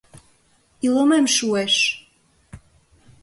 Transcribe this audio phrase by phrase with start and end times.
[0.85, 1.75] Илымем шуэш!